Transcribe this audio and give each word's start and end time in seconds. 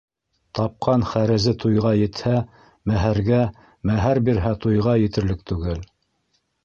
Тапҡан 0.59 1.03
хәрезе 1.09 1.51
туйға 1.63 1.91
етһә— 1.99 2.33
мәһәргә, 2.93 3.43
мәһәр 3.91 4.21
бирһә— 4.31 4.55
туйға 4.65 4.97
етерлек 5.05 5.45
түгел. 5.53 5.89